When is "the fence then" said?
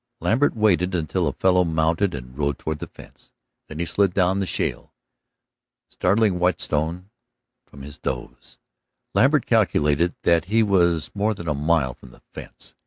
2.79-3.77